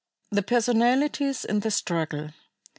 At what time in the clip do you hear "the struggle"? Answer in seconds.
1.59-2.29